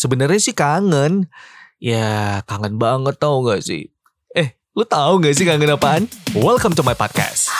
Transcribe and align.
Sebenarnya 0.00 0.40
sih 0.40 0.56
kangen. 0.56 1.28
Ya 1.76 2.40
kangen 2.48 2.80
banget 2.80 3.20
tau 3.20 3.44
gak 3.44 3.60
sih? 3.60 3.92
Eh, 4.32 4.56
lu 4.72 4.88
tahu 4.88 5.20
gak 5.20 5.36
sih 5.36 5.44
kangen 5.44 5.76
apaan? 5.76 6.08
Welcome 6.32 6.72
to 6.72 6.80
my 6.80 6.96
podcast. 6.96 7.52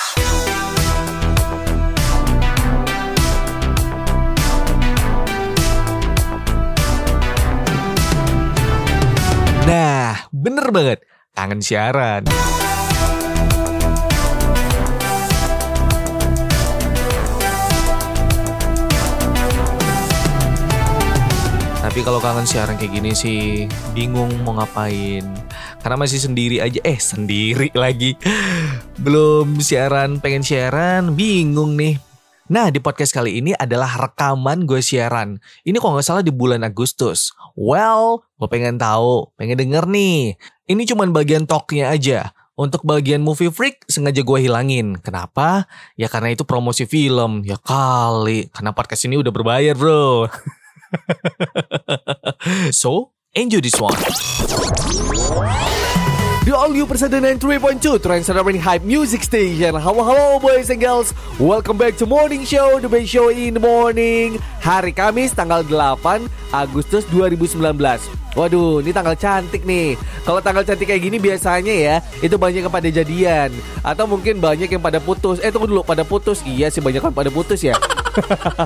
Nah, 9.68 10.24
bener 10.32 10.64
banget. 10.72 11.04
Kangen 11.36 11.60
siaran. 11.60 12.24
Tapi 21.90 22.06
kalau 22.06 22.22
kangen 22.22 22.46
siaran 22.46 22.78
kayak 22.78 23.02
gini 23.02 23.10
sih 23.18 23.66
bingung 23.98 24.30
mau 24.46 24.54
ngapain. 24.54 25.26
Karena 25.82 25.98
masih 25.98 26.22
sendiri 26.22 26.62
aja. 26.62 26.78
Eh, 26.86 27.02
sendiri 27.02 27.66
lagi. 27.74 28.14
Belum 29.02 29.58
siaran, 29.58 30.22
pengen 30.22 30.46
siaran, 30.46 31.18
bingung 31.18 31.74
nih. 31.74 31.98
Nah, 32.46 32.70
di 32.70 32.78
podcast 32.78 33.10
kali 33.10 33.42
ini 33.42 33.58
adalah 33.58 34.06
rekaman 34.06 34.70
gue 34.70 34.78
siaran. 34.78 35.42
Ini 35.66 35.82
kok 35.82 35.90
nggak 35.90 36.06
salah 36.06 36.22
di 36.22 36.30
bulan 36.30 36.62
Agustus. 36.62 37.34
Well, 37.58 38.22
gue 38.38 38.46
pengen 38.46 38.78
tahu, 38.78 39.34
pengen 39.34 39.58
denger 39.58 39.90
nih. 39.90 40.38
Ini 40.70 40.82
cuman 40.94 41.10
bagian 41.10 41.42
talknya 41.42 41.90
aja. 41.90 42.30
Untuk 42.54 42.86
bagian 42.86 43.18
movie 43.18 43.50
freak 43.50 43.82
sengaja 43.90 44.22
gue 44.22 44.38
hilangin. 44.38 44.94
Kenapa? 45.02 45.66
Ya 45.98 46.06
karena 46.06 46.38
itu 46.38 46.46
promosi 46.46 46.86
film. 46.86 47.42
Ya 47.42 47.58
kali. 47.58 48.46
Karena 48.54 48.70
podcast 48.70 49.10
ini 49.10 49.18
udah 49.18 49.34
berbayar 49.34 49.74
bro. 49.74 50.30
so, 52.70 53.12
enjoy 53.34 53.60
this 53.60 53.80
one. 53.80 53.94
The 56.40 56.56
All 56.56 56.74
You 56.74 56.88
Persada 56.88 57.20
93.2 57.20 58.02
Trend 58.02 58.24
Center 58.24 58.42
Hype 58.42 58.82
Music 58.82 59.22
Station 59.22 59.76
Halo 59.76 60.02
halo 60.02 60.40
boys 60.40 60.72
and 60.72 60.80
girls 60.80 61.14
Welcome 61.38 61.78
back 61.78 61.94
to 62.00 62.10
Morning 62.10 62.48
Show 62.48 62.80
The 62.80 62.88
best 62.88 63.12
show 63.12 63.28
in 63.28 63.54
the 63.54 63.62
morning 63.62 64.40
Hari 64.58 64.90
Kamis 64.90 65.30
tanggal 65.36 65.62
8 65.62 66.00
Agustus 66.50 67.06
2019 67.12 67.60
Waduh, 68.38 68.78
ini 68.78 68.94
tanggal 68.94 69.18
cantik 69.18 69.66
nih. 69.66 69.98
Kalau 70.22 70.38
tanggal 70.38 70.62
cantik 70.62 70.86
kayak 70.86 71.02
gini 71.02 71.18
biasanya 71.18 71.74
ya, 71.74 71.94
itu 72.22 72.38
banyak 72.38 72.62
yang 72.62 72.70
pada 72.70 72.86
jadian 72.86 73.50
atau 73.82 74.06
mungkin 74.06 74.38
banyak 74.38 74.70
yang 74.70 74.78
pada 74.78 75.02
putus. 75.02 75.42
Eh 75.42 75.50
tunggu 75.50 75.66
dulu, 75.66 75.82
pada 75.82 76.06
putus. 76.06 76.38
Iya 76.46 76.70
sih 76.70 76.78
banyak 76.78 77.02
kan 77.02 77.10
pada 77.10 77.26
putus 77.26 77.58
ya. 77.66 77.74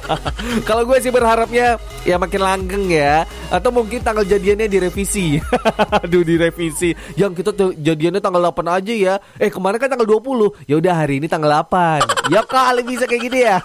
Kalau 0.69 0.83
gue 0.89 0.99
sih 1.01 1.13
berharapnya 1.13 1.79
ya 2.05 2.17
makin 2.17 2.41
langgeng 2.41 2.87
ya, 2.91 3.29
atau 3.49 3.71
mungkin 3.71 4.01
tanggal 4.01 4.25
jadiannya 4.25 4.67
direvisi. 4.69 5.41
Aduh, 6.05 6.25
direvisi. 6.27 6.93
Yang 7.15 7.45
kita 7.45 7.51
tuh 7.55 7.71
jadiannya 7.77 8.21
tanggal 8.21 8.53
8 8.53 8.65
aja 8.69 8.95
ya. 8.95 9.15
Eh, 9.39 9.51
kemarin 9.53 9.79
kan 9.81 9.89
tanggal 9.93 10.09
20. 10.09 10.69
Ya 10.69 10.81
udah 10.81 10.95
hari 10.95 11.21
ini 11.23 11.27
tanggal 11.31 11.51
8. 11.65 12.05
ya 12.35 12.41
kali 12.45 12.83
bisa 12.85 13.05
kayak 13.05 13.23
gini 13.23 13.39
ya. 13.45 13.61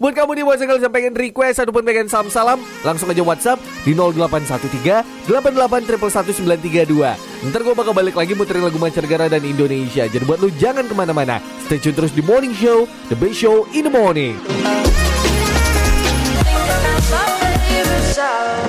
Buat 0.00 0.14
kamu 0.14 0.30
nih 0.40 0.44
buat 0.44 0.58
yang 0.60 0.92
pengen 0.94 1.14
request 1.14 1.62
ataupun 1.62 1.82
pengen 1.82 2.06
salam-salam, 2.10 2.58
langsung 2.82 3.10
aja 3.10 3.22
WhatsApp 3.22 3.62
di 3.84 3.92
0813 3.96 5.28
88 5.30 5.90
1932 6.30 7.48
Ntar 7.50 7.60
gue 7.64 7.74
bakal 7.74 7.92
balik 7.96 8.16
lagi 8.16 8.32
muterin 8.36 8.66
lagu 8.66 8.76
mancanegara 8.76 9.30
dan 9.30 9.42
Indonesia 9.44 10.04
Jadi 10.04 10.24
buat 10.26 10.40
lu 10.42 10.50
jangan 10.56 10.84
ke 10.84 10.94
mana-mana 10.96 11.40
Stay 11.64 11.80
tune 11.80 11.96
terus 11.96 12.12
di 12.12 12.20
Morning 12.24 12.52
Show 12.52 12.84
The 13.08 13.16
best 13.16 13.40
show 13.40 13.64
in 13.72 13.88
the 13.88 13.92
morning 13.92 14.79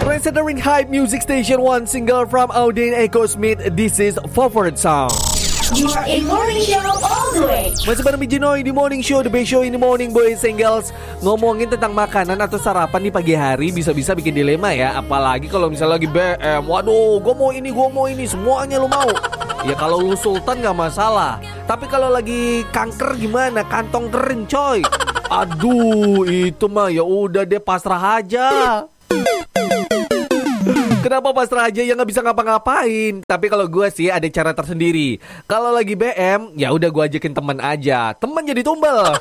Considering 0.02 0.58
Hype 0.58 0.90
Music 0.90 1.22
Station 1.22 1.62
One 1.62 1.86
single 1.86 2.26
from 2.26 2.50
Audin 2.50 2.90
Echo 2.90 3.30
Smith 3.30 3.62
This 3.78 4.02
is 4.02 4.18
Favorite 4.34 4.82
Song 4.82 5.14
You 5.78 5.94
are 5.94 6.10
in 6.10 6.26
morning 6.26 6.58
show 6.66 6.82
all 6.82 7.30
the 7.32 7.46
way. 7.46 7.70
Masih 7.86 8.02
bareng 8.04 8.20
Bijinoy 8.20 8.59
di 8.59 8.75
Morning 8.75 9.00
Show, 9.00 9.24
The 9.24 9.31
Best 9.31 9.53
Show 9.53 9.64
in 9.64 9.72
the 9.72 9.80
Morning 9.80 10.12
Boys 10.12 10.44
and 10.44 10.59
Girls. 10.59 10.92
Ngomongin 11.24 11.72
tentang 11.72 11.96
makanan 11.96 12.36
atau 12.44 12.59
sarapan 12.59 13.08
di 13.08 13.12
pagi 13.14 13.31
hari 13.40 13.72
bisa-bisa 13.72 14.12
bikin 14.12 14.36
dilema 14.36 14.75
ya. 14.75 15.00
Apalagi 15.00 15.48
kalau 15.48 15.72
misalnya 15.72 15.96
lagi 15.96 16.12
BM 16.12 16.68
Waduh, 16.68 17.24
gue 17.24 17.34
mau 17.38 17.56
ini, 17.56 17.72
gue 17.72 17.88
mau 17.88 18.04
ini, 18.12 18.28
semuanya 18.28 18.84
lu 18.84 18.92
mau. 18.92 19.08
Ya 19.64 19.78
kalau 19.80 20.04
lu 20.04 20.18
sultan 20.20 20.59
gak 20.59 20.75
masalah. 20.75 21.40
Tapi 21.64 21.88
kalau 21.88 22.12
lagi 22.12 22.68
kanker 22.75 23.16
gimana? 23.16 23.64
Kantong 23.64 24.12
kering 24.12 24.44
coy. 24.52 24.84
Aduh, 25.31 26.28
itu 26.28 26.68
mah 26.68 26.92
ya 26.92 27.06
udah 27.08 27.48
deh 27.48 27.64
pasrah 27.64 28.20
aja 28.20 28.84
Kenapa 31.12 31.36
pasrah 31.36 31.68
aja 31.68 31.84
yang 31.84 32.00
nggak 32.00 32.08
bisa 32.08 32.24
ngapa-ngapain? 32.24 33.28
Tapi 33.28 33.52
kalau 33.52 33.68
gue 33.68 33.84
sih 33.92 34.08
ada 34.08 34.24
cara 34.32 34.56
tersendiri. 34.56 35.20
Kalau 35.44 35.76
lagi 35.76 35.92
BM, 35.92 36.56
ya 36.56 36.72
udah 36.72 36.88
gue 36.88 37.04
ajakin 37.04 37.36
teman 37.36 37.60
aja. 37.60 38.16
Teman 38.16 38.48
jadi 38.48 38.64
tumbal. 38.64 39.20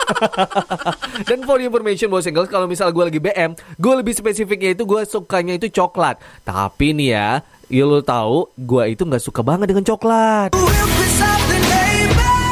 Dan 1.27 1.43
for 1.43 1.59
information 1.59 2.07
bos 2.07 2.23
singles, 2.23 2.47
kalau 2.47 2.71
misal 2.71 2.95
gue 2.95 3.11
lagi 3.11 3.19
BM, 3.19 3.59
gue 3.59 3.93
lebih 4.07 4.15
spesifiknya 4.15 4.79
itu 4.79 4.87
gue 4.87 5.03
sukanya 5.03 5.59
itu 5.59 5.67
coklat. 5.67 6.23
Tapi 6.47 6.95
nih 6.95 7.11
ya, 7.11 7.43
ya 7.67 7.83
lo 7.83 7.99
tahu, 8.07 8.47
gue 8.55 8.95
itu 8.95 9.03
nggak 9.03 9.27
suka 9.27 9.43
banget 9.43 9.75
dengan 9.75 9.83
coklat. 9.83 10.55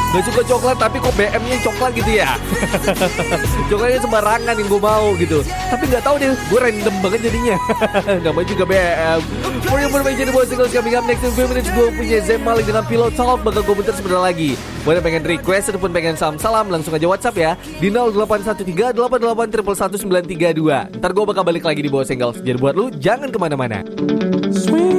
Gak 0.09 0.25
suka 0.25 0.41
coklat 0.41 0.77
tapi 0.81 0.97
kok 0.97 1.13
BM-nya 1.13 1.57
coklat 1.61 1.93
gitu 1.93 2.11
ya? 2.17 2.33
Coklatnya 3.69 4.01
sembarangan 4.01 4.55
yang 4.57 4.65
gue 4.65 4.81
mau 4.81 5.13
gitu. 5.21 5.45
Tapi 5.45 5.83
gak 5.85 6.01
tahu 6.01 6.17
deh 6.17 6.33
gue 6.33 6.59
random 6.59 6.95
banget 7.05 7.19
jadinya. 7.29 7.55
Namanya 8.25 8.47
juga 8.49 8.63
BM 8.65 9.19
For 9.69 9.77
your 9.77 9.93
information 9.93 10.33
buat 10.33 10.49
singles 10.49 10.73
coming 10.73 10.97
up 10.97 11.05
next 11.05 11.21
in 11.21 11.29
few 11.37 11.45
minutes 11.45 11.69
Gue 11.77 11.93
punya 11.93 12.17
Zem 12.25 12.41
Malik 12.41 12.65
dengan 12.65 12.81
Pilot 12.89 13.13
Talk. 13.13 13.45
Bakal 13.45 13.61
gue 13.61 13.75
bentar 13.77 13.93
sebentar 13.93 14.17
lagi. 14.25 14.57
Buat 14.81 14.97
yang 14.97 15.05
pengen 15.05 15.23
request 15.29 15.65
ataupun 15.69 15.93
pengen 15.93 16.17
salam-salam 16.17 16.73
Langsung 16.73 16.97
aja 16.97 17.05
WhatsApp 17.05 17.37
ya. 17.37 17.51
Di 17.77 17.93
0813 17.93 18.97
88 18.97 19.93
932 19.93 20.97
Ntar 20.97 21.11
gue 21.13 21.25
bakal 21.29 21.43
balik 21.45 21.61
lagi 21.69 21.85
di 21.85 21.89
bawah 21.93 22.09
singles 22.09 22.41
Jadi 22.41 22.57
buat 22.57 22.73
lu 22.73 22.89
jangan 22.97 23.29
ke 23.29 23.37
mana-mana. 23.37 23.85
Ngomongin 24.49 24.98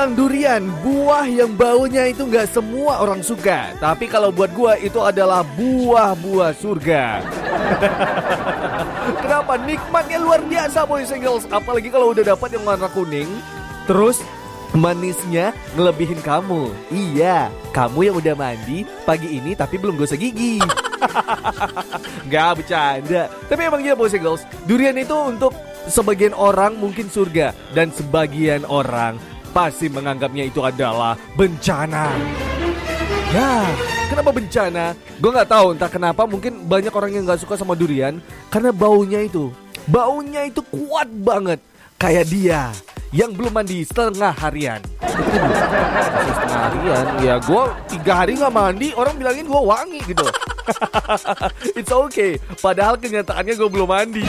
tentang 0.00 0.16
durian, 0.16 0.64
buah 0.80 1.28
yang 1.28 1.52
baunya 1.60 2.08
itu 2.08 2.24
nggak 2.24 2.48
semua 2.56 3.04
orang 3.04 3.20
suka. 3.20 3.76
Tapi 3.76 4.08
kalau 4.08 4.32
buat 4.32 4.48
gua 4.56 4.80
itu 4.80 4.96
adalah 4.96 5.44
buah-buah 5.44 6.56
surga. 6.56 7.20
Kenapa? 9.20 9.60
Nikmatnya 9.60 10.16
luar 10.16 10.40
biasa 10.40 10.88
boys 10.88 11.12
and 11.12 11.20
girls. 11.20 11.44
Apalagi 11.52 11.92
kalau 11.92 12.16
udah 12.16 12.24
dapat 12.32 12.56
yang 12.56 12.64
warna 12.64 12.88
kuning. 12.88 13.28
Terus 13.84 14.24
manisnya 14.72 15.52
ngelebihin 15.76 16.24
kamu. 16.24 16.72
Iya, 16.88 17.52
kamu 17.76 18.00
yang 18.00 18.16
udah 18.24 18.32
mandi 18.32 18.88
pagi 19.04 19.36
ini 19.36 19.52
tapi 19.52 19.76
belum 19.76 20.00
gosok 20.00 20.16
gigi. 20.16 20.64
Gak 22.32 22.50
bercanda. 22.56 23.28
Tapi 23.52 23.60
emang 23.68 23.84
iya 23.84 23.92
boys 23.92 24.16
and 24.16 24.24
girls, 24.24 24.48
durian 24.64 24.96
itu 24.96 25.12
untuk 25.12 25.52
sebagian 25.92 26.32
orang 26.32 26.80
mungkin 26.80 27.12
surga 27.12 27.52
dan 27.76 27.92
sebagian 27.92 28.64
orang 28.64 29.20
pasti 29.50 29.90
menganggapnya 29.90 30.46
itu 30.46 30.62
adalah 30.62 31.18
bencana. 31.34 32.14
Ya, 33.30 33.70
kenapa 34.10 34.30
bencana? 34.34 34.94
Gue 35.22 35.30
nggak 35.30 35.50
tahu 35.50 35.66
entah 35.78 35.90
kenapa 35.90 36.26
mungkin 36.26 36.66
banyak 36.66 36.90
orang 36.90 37.10
yang 37.14 37.22
nggak 37.26 37.42
suka 37.42 37.54
sama 37.54 37.78
durian 37.78 38.18
karena 38.50 38.74
baunya 38.74 39.22
itu, 39.22 39.54
baunya 39.86 40.46
itu 40.46 40.62
kuat 40.66 41.06
banget. 41.10 41.62
Kayak 42.00 42.26
dia 42.32 42.62
yang 43.12 43.36
belum 43.36 43.52
mandi 43.52 43.84
setengah 43.84 44.32
harian. 44.34 44.80
setengah 45.04 46.60
harian, 46.70 47.04
ya 47.20 47.34
gue 47.38 47.62
tiga 47.92 48.12
hari 48.24 48.40
nggak 48.40 48.54
mandi, 48.54 48.88
orang 48.96 49.14
bilangin 49.14 49.46
gue 49.46 49.62
wangi 49.62 50.00
gitu. 50.08 50.26
It's 51.78 51.92
okay, 51.92 52.38
padahal 52.62 52.96
kenyataannya 52.96 53.54
gue 53.54 53.68
belum 53.68 53.90
mandi. 53.90 54.24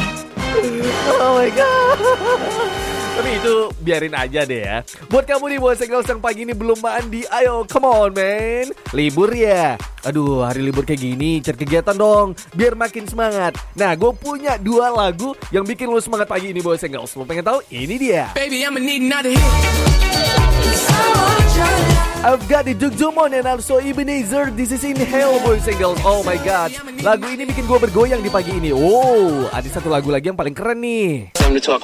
Oh 1.21 1.39
my 1.39 1.49
god. 1.55 2.90
Tapi 3.21 3.37
itu 3.37 3.69
biarin 3.85 4.17
aja 4.17 4.41
deh 4.49 4.65
ya. 4.65 4.81
Buat 5.05 5.29
kamu 5.29 5.53
nih 5.53 5.59
buat 5.61 5.77
single 5.77 6.01
yang 6.01 6.17
pagi 6.17 6.41
ini 6.41 6.57
belum 6.57 6.81
mandi, 6.81 7.21
ayo 7.29 7.69
come 7.69 7.85
on 7.85 8.09
man. 8.17 8.73
Libur 8.97 9.29
ya. 9.29 9.77
Aduh 10.01 10.41
hari 10.41 10.65
libur 10.65 10.81
kayak 10.81 11.05
gini 11.05 11.37
cari 11.37 11.53
kegiatan 11.53 11.93
dong 11.93 12.33
biar 12.57 12.73
makin 12.73 13.05
semangat. 13.05 13.61
Nah 13.77 13.93
gue 13.93 14.09
punya 14.17 14.57
dua 14.57 14.89
lagu 14.89 15.37
yang 15.53 15.61
bikin 15.61 15.93
lu 15.93 16.01
semangat 16.01 16.25
pagi 16.25 16.49
ini 16.49 16.65
buat 16.65 16.81
single. 16.81 17.05
Lo 17.13 17.21
pengen 17.21 17.45
tahu? 17.45 17.61
Ini 17.69 17.95
dia. 18.01 18.33
Baby, 18.33 18.65
I'ma 18.65 18.81
need 18.81 19.05
another 19.05 19.29
hit. 19.29 19.53
I've 22.25 22.41
got 22.49 22.65
the 22.65 22.73
Duke 22.73 22.97
Dumont 22.97 23.37
and 23.37 23.45
also 23.45 23.77
Ebenezer 23.77 24.49
This 24.49 24.73
is 24.73 24.81
in 24.81 24.97
Hell 24.97 25.41
Boys 25.41 25.65
and 25.65 25.77
Girls 25.77 25.97
Oh 26.05 26.21
my 26.21 26.37
god 26.41 26.69
Lagu 27.01 27.25
ini 27.25 27.49
bikin 27.49 27.65
gue 27.65 27.77
bergoyang 27.81 28.21
di 28.21 28.29
pagi 28.29 28.53
ini 28.61 28.69
Oh 28.69 29.49
ada 29.49 29.65
satu 29.65 29.89
lagu 29.89 30.13
lagi 30.13 30.29
yang 30.29 30.37
paling 30.37 30.53
keren 30.53 30.85
nih 30.85 31.33
Time 31.33 31.57
to 31.57 31.61
talk. 31.61 31.81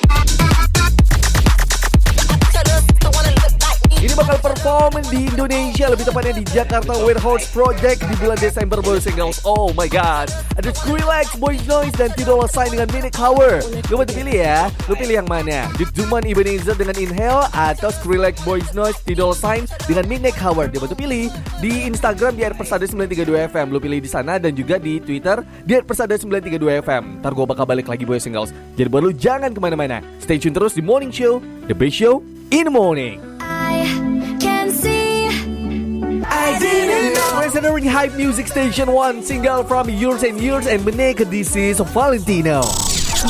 Bakal 4.17 4.37
perform 4.41 4.97
di 5.13 5.29
Indonesia 5.29 5.85
Lebih 5.93 6.09
tepatnya 6.09 6.33
di 6.41 6.43
Jakarta 6.49 6.97
Warehouse 6.97 7.45
Project 7.53 8.01
Di 8.01 8.15
bulan 8.17 8.37
Desember 8.41 8.81
Boys 8.81 9.05
Singles 9.05 9.45
Oh 9.45 9.69
my 9.77 9.85
god. 9.85 10.33
Ada 10.57 10.73
Skrillex, 10.73 11.37
Boys 11.37 11.61
Noise 11.69 11.93
Dan 11.93 12.09
Tidola 12.17 12.49
Sign 12.49 12.73
dengan 12.73 12.89
Minute 12.89 13.13
Power. 13.13 13.61
Lu 13.93 14.01
bantu 14.01 14.17
pilih 14.17 14.33
ya. 14.41 14.73
Lu 14.89 14.97
pilih 14.97 15.21
yang 15.21 15.29
mana? 15.29 15.69
Duke 15.77 15.93
Duman 15.93 16.25
Ebenezer 16.25 16.73
dengan 16.73 16.97
Inhale 16.97 17.45
Atau 17.53 17.93
Skrillex, 17.93 18.41
Boys 18.41 18.65
Noise, 18.73 18.97
Tidola 19.05 19.37
Sign 19.37 19.69
Dengan 19.85 20.09
Minute 20.09 20.33
Power? 20.41 20.65
Dia 20.65 20.81
bantu 20.81 20.97
pilih. 20.97 21.29
Di 21.61 21.85
Instagram 21.85 22.33
di 22.33 22.41
Persada 22.57 22.89
932 22.89 23.53
FM 23.53 23.65
Lu 23.69 23.77
pilih 23.77 24.01
di 24.01 24.09
sana 24.09 24.41
Dan 24.41 24.57
juga 24.57 24.81
di 24.81 24.97
Twitter 24.97 25.45
Di 25.61 25.77
Persada 25.85 26.17
932 26.17 26.81
FM 26.81 27.03
Ntar 27.21 27.31
gue 27.37 27.45
bakal 27.45 27.69
balik 27.69 27.85
lagi 27.85 28.01
Boys 28.01 28.25
Singles 28.25 28.49
Jadi 28.73 28.89
buat 28.89 29.05
lu 29.05 29.13
jangan 29.13 29.53
ke 29.53 29.59
mana-mana. 29.61 30.01
Stay 30.17 30.41
tune 30.41 30.57
terus 30.57 30.73
di 30.73 30.81
Morning 30.81 31.13
Show 31.13 31.37
The 31.69 31.77
best 31.77 31.99
show 32.01 32.23
in 32.51 32.63
the 32.63 32.71
morning. 32.71 33.19
I 33.41 33.96
Considering 37.47 37.87
Hype 37.87 38.11
Music 38.19 38.43
Station 38.51 38.91
1 38.91 39.23
single 39.23 39.63
from 39.63 39.87
Yours 39.87 40.27
and 40.27 40.35
Yours 40.35 40.67
and 40.67 40.83
Meneke 40.83 41.23
This 41.31 41.55
is 41.55 41.79
Valentino. 41.95 42.59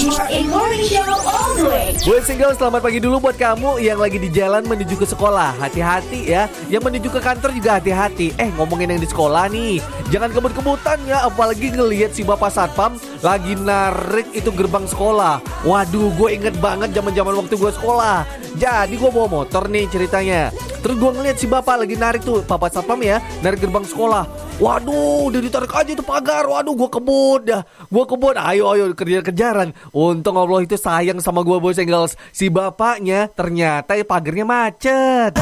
You 0.02 0.10
are 0.18 0.26
in 0.34 0.50
morning 0.50 0.90
show 0.90 1.06
all 1.06 1.54
the 1.54 1.70
way. 1.70 1.94
Buat 2.02 2.26
single 2.26 2.58
selamat 2.58 2.82
pagi 2.82 2.98
dulu 2.98 3.22
buat 3.22 3.38
kamu 3.38 3.78
yang 3.78 4.02
lagi 4.02 4.18
di 4.18 4.34
jalan 4.34 4.66
menuju 4.66 4.98
ke 4.98 5.06
sekolah. 5.06 5.54
Hati-hati 5.62 6.34
ya. 6.34 6.50
Yang 6.66 6.90
menuju 6.90 7.08
ke 7.14 7.22
kantor 7.22 7.54
juga 7.54 7.78
hati-hati. 7.78 8.34
Eh 8.42 8.50
ngomongin 8.58 8.98
yang 8.98 9.02
di 9.06 9.06
sekolah 9.06 9.54
nih. 9.54 9.86
Jangan 10.10 10.34
kebut-kebutan 10.34 10.98
ya 11.06 11.22
Apalagi 11.22 11.78
ngelihat 11.78 12.10
si 12.10 12.26
bapak 12.26 12.50
satpam 12.50 12.98
Lagi 13.26 13.58
narik 13.58 14.30
itu 14.38 14.54
gerbang 14.54 14.86
sekolah. 14.86 15.42
Waduh 15.66 16.14
gue 16.14 16.30
inget 16.38 16.54
banget 16.62 16.94
zaman 16.94 17.14
zaman 17.18 17.34
waktu 17.34 17.58
gue 17.58 17.72
sekolah. 17.74 18.30
Jadi 18.58 18.94
gue 18.94 19.10
bawa 19.10 19.28
motor 19.42 19.66
nih 19.66 19.90
ceritanya. 19.90 20.54
Terus 20.86 20.96
gue 21.02 21.12
ngeliat 21.14 21.38
si 21.42 21.50
bapak 21.50 21.84
lagi 21.84 21.98
narik 21.98 22.22
tuh 22.22 22.46
Bapak 22.46 22.70
satpam 22.70 23.02
ya 23.02 23.18
Narik 23.42 23.66
gerbang 23.66 23.82
sekolah. 23.82 24.30
Waduh 24.62 25.30
udah 25.34 25.42
ditarik 25.42 25.74
aja 25.74 25.98
tuh 25.98 26.06
pagar. 26.06 26.46
Waduh 26.46 26.78
gue 26.78 26.90
kebut 26.90 27.42
dah. 27.46 27.62
Gue 27.90 28.06
kebut. 28.06 28.38
Ayo 28.38 28.70
ayo 28.74 28.94
kejar-kejaran. 28.94 29.74
Untung 29.94 30.38
Allah 30.38 30.62
itu 30.62 30.78
sayang 30.78 31.18
sama 31.18 31.42
gue 31.42 31.58
and 31.58 31.90
girls 31.90 32.14
Si 32.30 32.54
bapaknya 32.54 33.30
ternyata 33.34 33.98
ya 33.98 34.06
pagarnya 34.06 34.46
macet 34.46 35.34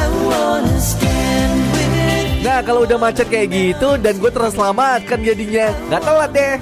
Nah 2.45 2.61
kalau 2.61 2.85
udah 2.85 3.01
macet 3.01 3.25
kayak 3.25 3.49
gitu 3.49 3.97
dan 3.97 4.21
gue 4.21 4.29
terselamatkan 4.29 5.17
jadinya. 5.25 5.73
Gak 5.89 6.01
telat 6.05 6.29
deh 6.29 6.53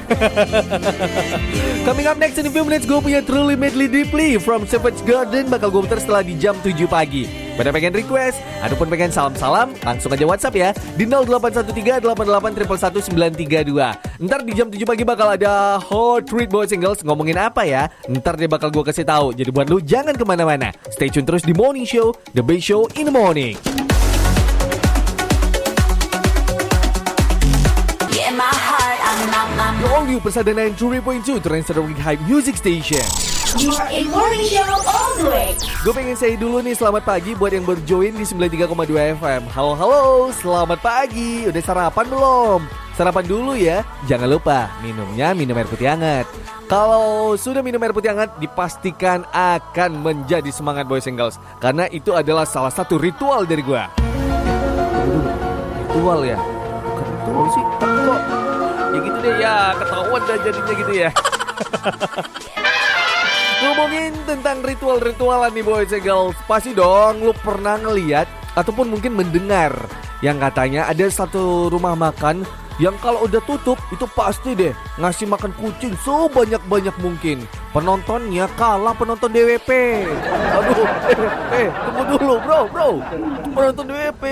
Coming 1.88 2.08
up 2.08 2.16
next 2.16 2.40
in 2.40 2.48
a 2.48 2.52
few 2.56 2.64
minutes 2.64 2.88
gue 2.88 2.96
punya 3.04 3.20
Truly 3.20 3.60
Madly 3.60 3.92
Deeply 3.92 4.40
From 4.40 4.64
Savage 4.64 5.04
Garden. 5.04 5.52
Bakal 5.52 5.68
gue 5.76 5.84
putar 5.84 6.00
setelah 6.00 6.24
di 6.24 6.40
jam 6.40 6.56
7 6.64 6.88
pagi. 6.88 7.28
Pada 7.60 7.76
pengen 7.76 7.92
request? 7.92 8.40
Ataupun 8.64 8.88
pengen 8.88 9.12
salam-salam 9.12 9.76
langsung 9.84 10.08
aja 10.16 10.24
WhatsApp 10.24 10.56
ya. 10.56 10.70
Di 10.96 11.04
0813 11.04 12.00
Ntar 14.24 14.40
di 14.48 14.52
jam 14.56 14.72
7 14.72 14.88
pagi 14.88 15.04
bakal 15.04 15.36
ada 15.36 15.84
Hot 15.84 16.24
Treat 16.24 16.48
Boys 16.48 16.72
and 16.72 16.80
Girls 16.80 17.04
ngomongin 17.04 17.36
apa 17.36 17.68
ya? 17.68 17.92
Ntar 18.08 18.40
dia 18.40 18.48
bakal 18.48 18.72
gue 18.72 18.88
kasih 18.88 19.04
tahu. 19.04 19.36
Jadi 19.36 19.52
buat 19.52 19.68
lu 19.68 19.84
jangan 19.84 20.16
ke 20.16 20.24
mana-mana. 20.24 20.72
Stay 20.96 21.12
tune 21.12 21.28
terus 21.28 21.44
di 21.44 21.52
Morning 21.52 21.84
Show 21.84 22.16
The 22.32 22.40
Best 22.40 22.72
Show 22.72 22.88
in 22.96 23.12
the 23.12 23.14
Morning 23.14 23.60
I'm 29.64 29.80
All 29.96 30.04
you 30.12 30.20
Persada 30.20 30.52
93.2 30.52 31.40
Trends 31.40 31.72
Terbaik 31.72 31.96
Hype 31.96 32.20
Music 32.28 32.60
Station. 32.60 33.00
You 33.56 33.72
are 33.72 33.88
in 33.96 34.12
morning 34.12 34.44
show 34.44 34.60
all 34.60 35.16
the 35.16 35.24
way. 35.24 35.56
Gue 35.88 35.96
pengen 35.96 36.20
say 36.20 36.36
dulu 36.36 36.60
nih 36.60 36.76
selamat 36.76 37.08
pagi 37.08 37.32
buat 37.32 37.56
yang 37.56 37.64
baru 37.64 37.80
join 37.88 38.12
di 38.12 38.28
93,2 38.28 38.60
FM 39.24 39.48
Halo 39.56 39.72
halo, 39.80 40.04
selamat 40.36 40.84
pagi. 40.84 41.48
Udah 41.48 41.64
sarapan 41.64 42.06
belum? 42.12 42.60
Sarapan 42.92 43.24
dulu 43.24 43.56
ya. 43.56 43.88
Jangan 44.04 44.36
lupa 44.36 44.68
minumnya 44.84 45.32
minum 45.32 45.56
air 45.56 45.72
putih 45.72 45.96
hangat. 45.96 46.28
Kalau 46.68 47.40
sudah 47.40 47.64
minum 47.64 47.80
air 47.80 47.96
putih 47.96 48.12
hangat 48.12 48.36
Dipastikan 48.44 49.24
akan 49.32 50.04
menjadi 50.04 50.52
semangat 50.52 50.92
boys 50.92 51.08
and 51.08 51.16
girls. 51.16 51.40
Karena 51.64 51.88
itu 51.88 52.12
adalah 52.12 52.44
salah 52.44 52.76
satu 52.76 53.00
ritual 53.00 53.48
dari 53.48 53.64
gue 53.64 53.84
Ritual 55.88 56.20
ya? 56.28 56.36
Bukan 56.84 57.06
ritual 57.16 57.48
sih 57.56 57.64
Tapi 57.80 58.00
kok 58.04 58.33
Ya 58.94 59.00
gitu 59.02 59.18
deh 59.26 59.36
ya 59.42 59.74
Ketahuan 59.82 60.22
dah 60.30 60.38
jadinya 60.38 60.74
gitu 60.78 60.94
ya. 60.94 61.10
Ngomongin 63.64 64.14
tentang 64.30 64.62
ritual-ritualan 64.62 65.50
nih 65.56 65.66
boys 65.66 65.90
and 65.90 66.06
girls. 66.06 66.38
Pasti 66.46 66.78
dong 66.78 67.26
lu 67.26 67.34
pernah 67.42 67.82
ngeliat 67.82 68.30
Ataupun 68.54 68.94
mungkin 68.94 69.18
mendengar 69.18 69.74
Yang 70.22 70.46
katanya 70.46 70.86
ada 70.86 71.10
satu 71.10 71.74
rumah 71.74 71.98
makan 71.98 72.46
Yang 72.78 73.02
kalau 73.02 73.26
udah 73.26 73.42
tutup 73.50 73.82
itu 73.90 74.06
pasti 74.14 74.54
deh 74.54 74.78
Ngasih 75.02 75.26
makan 75.26 75.58
kucing 75.58 75.98
sebanyak-banyak 76.06 76.94
mungkin. 77.02 77.50
Penontonnya 77.74 78.46
kalah 78.54 78.94
penonton 78.94 79.34
DWP 79.34 79.70
Aduh 80.54 80.86
eh, 81.10 81.66
eh 81.66 81.68
tunggu 81.74 82.04
dulu 82.14 82.36
bro 82.46 82.70
bro. 82.70 82.90
Penonton 83.58 83.90
DWP 83.90 84.24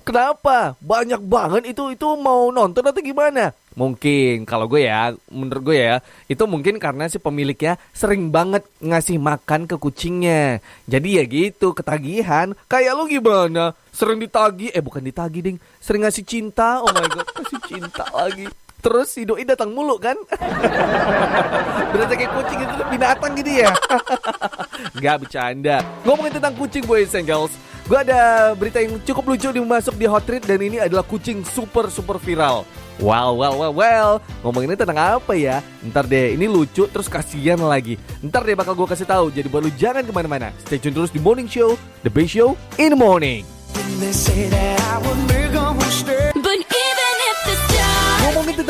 Kenapa? 0.00 0.74
Banyak 0.80 1.20
banget 1.22 1.62
itu 1.76 1.92
itu 1.92 2.08
mau 2.16 2.48
nonton 2.48 2.82
atau 2.82 3.00
gimana? 3.04 3.52
Mungkin 3.78 4.44
kalau 4.44 4.66
gue 4.66 4.90
ya, 4.90 5.14
menurut 5.30 5.70
gue 5.70 5.78
ya, 5.78 6.02
itu 6.26 6.42
mungkin 6.44 6.82
karena 6.82 7.06
si 7.06 7.22
pemiliknya 7.22 7.78
sering 7.94 8.28
banget 8.34 8.66
ngasih 8.82 9.22
makan 9.22 9.70
ke 9.70 9.78
kucingnya. 9.78 10.58
Jadi 10.90 11.08
ya 11.20 11.24
gitu, 11.24 11.70
ketagihan. 11.70 12.52
Kayak 12.66 12.98
lu 12.98 13.06
gimana? 13.06 13.76
Sering 13.94 14.18
ditagi, 14.18 14.74
eh 14.74 14.82
bukan 14.82 15.04
ditagi 15.04 15.38
ding, 15.40 15.56
sering 15.78 16.02
ngasih 16.02 16.24
cinta. 16.26 16.82
Oh 16.82 16.90
my 16.90 17.06
god, 17.06 17.28
kasih 17.30 17.60
cinta 17.68 18.04
lagi. 18.10 18.50
Terus 18.80 19.12
si 19.12 19.28
doi 19.28 19.44
datang 19.44 19.76
mulu 19.76 20.00
kan? 20.00 20.16
Berarti 21.92 22.14
kayak 22.16 22.32
kucing 22.32 22.58
itu 22.64 22.84
binatang 22.88 23.32
gitu 23.36 23.52
ya? 23.60 23.70
Nggak 24.96 25.16
bercanda. 25.20 25.76
Ngomongin 26.08 26.32
tentang 26.40 26.56
kucing 26.56 26.84
boys 26.88 27.12
and 27.12 27.28
girls, 27.28 27.52
gue 27.90 27.98
ada 28.06 28.54
berita 28.54 28.78
yang 28.78 29.02
cukup 29.02 29.34
lucu 29.34 29.50
dimasuk 29.50 29.98
di 29.98 30.06
Hot 30.06 30.22
Treat 30.22 30.46
dan 30.46 30.62
ini 30.62 30.78
adalah 30.78 31.02
kucing 31.02 31.42
super 31.42 31.90
super 31.90 32.22
viral. 32.22 32.62
Wow, 33.02 33.34
wow, 33.34 33.54
wow, 33.58 33.72
wow. 33.74 34.10
Ngomongin 34.46 34.78
tentang 34.78 35.18
apa 35.18 35.34
ya? 35.34 35.58
Ntar 35.82 36.06
deh, 36.06 36.38
ini 36.38 36.46
lucu 36.46 36.86
terus 36.86 37.10
kasihan 37.10 37.58
lagi. 37.58 37.98
Ntar 38.22 38.46
deh 38.46 38.54
bakal 38.54 38.78
gue 38.78 38.86
kasih 38.86 39.10
tahu. 39.10 39.34
Jadi 39.34 39.50
buat 39.50 39.66
lu 39.66 39.74
jangan 39.74 40.06
ke 40.06 40.12
mana-mana. 40.14 40.54
Stay 40.62 40.78
tune 40.78 40.94
terus 40.94 41.10
di 41.10 41.18
Morning 41.18 41.50
Show, 41.50 41.74
The 42.06 42.12
Best 42.14 42.38
Show 42.38 42.54
in 42.78 42.94
the 42.94 43.00
Morning. 43.00 43.42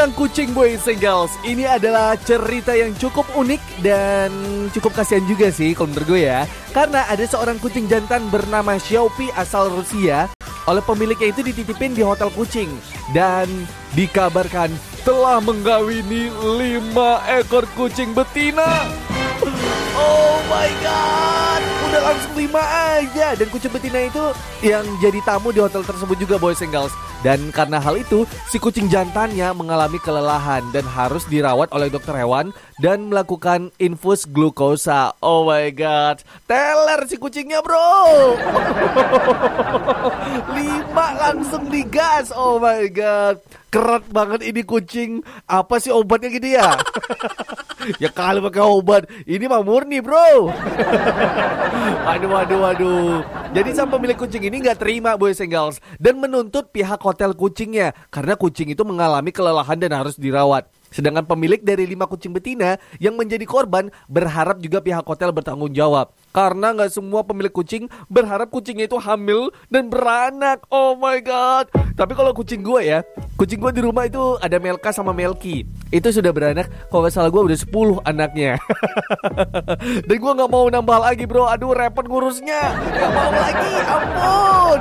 Tentang 0.00 0.17
kucing 0.17 0.56
boys 0.56 0.88
and 0.88 0.97
girls 0.97 1.29
Ini 1.44 1.76
adalah 1.76 2.17
cerita 2.17 2.73
yang 2.73 2.97
cukup 2.97 3.29
unik 3.37 3.85
dan 3.85 4.32
cukup 4.73 4.97
kasihan 4.97 5.21
juga 5.28 5.52
sih 5.52 5.76
kalau 5.76 5.92
menurut 5.92 6.16
gue 6.16 6.25
ya. 6.25 6.49
Karena 6.73 7.04
ada 7.04 7.21
seorang 7.28 7.61
kucing 7.61 7.85
jantan 7.85 8.25
bernama 8.33 8.80
Xiaopi 8.80 9.28
asal 9.37 9.69
Rusia. 9.69 10.33
Oleh 10.64 10.80
pemiliknya 10.80 11.37
itu 11.37 11.45
dititipin 11.45 11.92
di 11.92 12.00
hotel 12.00 12.33
kucing. 12.33 12.73
Dan 13.12 13.69
dikabarkan 13.92 14.73
telah 15.04 15.37
menggawini 15.45 16.33
5 16.33 16.97
ekor 17.45 17.69
kucing 17.76 18.16
betina. 18.16 18.88
Oh 20.00 20.40
my 20.49 20.73
god. 20.80 21.61
Udah 21.92 22.00
langsung 22.09 22.40
lima 22.40 22.64
aja. 22.97 23.37
Dan 23.37 23.52
kucing 23.52 23.69
betina 23.69 24.09
itu 24.09 24.33
yang 24.64 24.80
jadi 25.04 25.21
tamu 25.28 25.52
di 25.52 25.61
hotel 25.61 25.85
tersebut 25.85 26.16
juga 26.16 26.40
boys 26.40 26.64
and 26.64 26.73
girls 26.73 26.97
Dan 27.21 27.53
karena 27.53 27.77
hal 27.81 28.00
itu 28.00 28.25
Si 28.49 28.57
kucing 28.57 28.89
jantannya 28.89 29.53
mengalami 29.53 30.00
kelelahan 30.00 30.65
Dan 30.73 30.89
harus 30.89 31.29
dirawat 31.29 31.69
oleh 31.71 31.93
dokter 31.93 32.17
hewan 32.17 32.53
Dan 32.81 33.12
melakukan 33.12 33.69
infus 33.77 34.25
glukosa. 34.25 35.12
Oh 35.21 35.45
my 35.45 35.69
god 35.73 36.25
Teler 36.49 37.05
si 37.07 37.21
kucingnya 37.21 37.61
bro. 37.61 38.35
Lima 40.57 41.07
langsung 41.15 41.69
digas. 41.69 42.33
Oh 42.33 42.57
my 42.57 42.89
god 42.91 43.39
Kerat 43.71 44.03
banget 44.11 44.43
ini 44.43 44.67
kucing. 44.67 45.23
Apa 45.47 45.79
sih 45.79 45.95
obatnya 45.95 46.33
gitu 46.33 46.59
ya? 46.59 46.75
Ya 47.97 48.12
kali 48.12 48.45
pakai 48.45 48.61
obat 48.61 49.09
Ini 49.25 49.49
mah 49.49 49.65
murni 49.65 50.05
bro. 50.05 50.53
Aduh 52.12 52.37
aduh 52.37 52.62
aduh. 52.69 53.25
Jadi 53.57 53.73
sang 53.73 53.89
pemilik 53.89 54.19
kucing 54.19 54.45
ini 54.45 54.61
nggak 54.61 54.85
terima 54.85 55.17
boys 55.17 55.41
and 55.41 55.49
girls. 55.49 55.81
Dan 55.97 56.21
menuntut 56.21 56.69
pihak 56.75 57.00
hotel 57.11 57.35
kucingnya 57.35 57.93
Karena 58.14 58.38
kucing 58.38 58.71
itu 58.71 58.87
mengalami 58.87 59.35
kelelahan 59.35 59.76
dan 59.76 59.93
harus 59.99 60.14
dirawat 60.14 60.71
Sedangkan 60.90 61.23
pemilik 61.23 61.62
dari 61.62 61.87
lima 61.87 62.11
kucing 62.11 62.35
betina 62.35 62.75
yang 62.99 63.14
menjadi 63.14 63.47
korban 63.47 63.95
berharap 64.11 64.59
juga 64.59 64.83
pihak 64.83 65.07
hotel 65.07 65.31
bertanggung 65.31 65.71
jawab. 65.71 66.11
Karena 66.35 66.75
nggak 66.75 66.90
semua 66.90 67.23
pemilik 67.23 67.55
kucing 67.55 67.87
berharap 68.11 68.50
kucingnya 68.50 68.90
itu 68.90 68.99
hamil 68.99 69.55
dan 69.71 69.87
beranak. 69.87 70.67
Oh 70.69 70.99
my 70.99 71.23
god. 71.23 71.71
Tapi 71.95 72.12
kalau 72.19 72.35
kucing 72.35 72.67
gue 72.67 72.83
ya, 72.83 73.07
kucing 73.38 73.62
gue 73.62 73.71
di 73.71 73.83
rumah 73.87 74.11
itu 74.11 74.35
ada 74.43 74.59
Melka 74.59 74.90
sama 74.90 75.14
Melki. 75.14 75.62
Itu 75.95 76.11
sudah 76.11 76.35
beranak. 76.35 76.67
Kalau 76.90 77.07
nggak 77.07 77.14
salah 77.14 77.31
gue 77.31 77.43
udah 77.55 77.59
10 77.59 78.02
anaknya. 78.11 78.59
dan 80.11 80.17
gue 80.19 80.33
nggak 80.43 80.50
mau 80.50 80.67
nambah 80.67 80.99
lagi 80.99 81.25
bro. 81.26 81.47
Aduh 81.47 81.71
repot 81.71 82.07
ngurusnya. 82.07 82.75
Gak 82.75 83.11
mau 83.14 83.31
lagi. 83.31 83.73
Ampun. 83.87 84.81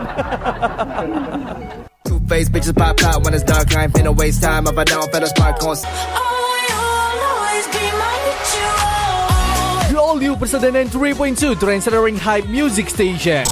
Two 2.30 2.36
faced 2.36 2.54
bitches 2.54 2.78
pop 2.78 3.02
out 3.02 3.26
when 3.26 3.34
it's 3.34 3.42
dark. 3.44 3.74
I 3.76 3.90
ain't 3.90 3.94
finna 3.94 4.14
waste 4.16 4.44
time 4.44 4.68
if 4.68 4.78
I 4.78 4.84
don't 4.84 5.10
feel 5.12 5.24
a 5.24 5.28
spark 5.28 5.66
on. 5.66 5.78
Oh, 5.82 6.54
you'll 6.70 7.26
always 7.26 7.66
be 7.74 7.86
my 7.98 8.16
ritual. 8.30 9.90
The 9.90 9.98
all 9.98 10.18
new 10.22 10.36
Persadanan 10.38 10.94
3.2 10.94 11.58
Trendsettering 11.58 12.22
Hype 12.22 12.46
Music 12.46 12.90
Station. 12.90 13.50